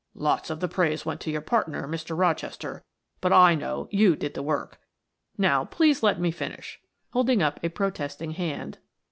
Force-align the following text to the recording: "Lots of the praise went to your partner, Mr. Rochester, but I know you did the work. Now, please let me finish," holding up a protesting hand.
"Lots 0.15 0.49
of 0.49 0.61
the 0.61 0.67
praise 0.67 1.05
went 1.05 1.21
to 1.21 1.29
your 1.29 1.41
partner, 1.41 1.87
Mr. 1.87 2.17
Rochester, 2.17 2.83
but 3.19 3.31
I 3.31 3.53
know 3.53 3.87
you 3.91 4.15
did 4.15 4.33
the 4.33 4.41
work. 4.41 4.79
Now, 5.37 5.65
please 5.65 6.01
let 6.01 6.19
me 6.19 6.31
finish," 6.31 6.79
holding 7.11 7.43
up 7.43 7.59
a 7.61 7.69
protesting 7.69 8.31
hand. 8.31 8.79